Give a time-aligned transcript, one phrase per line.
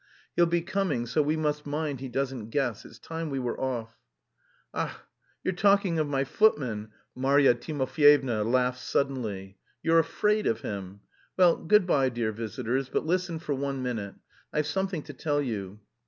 [0.35, 2.85] "He'll be coming, so we must mind he doesn't guess.
[2.85, 3.99] It's time we were off."
[4.73, 4.95] "Ach,
[5.43, 9.59] you're talking of my footman," Marya Timofyevna laughed suddenly.
[9.83, 11.01] "You're afraid of him.
[11.37, 14.15] Well, good bye, dear visitors, but listen for one minute,
[14.51, 15.81] I've something to tell you.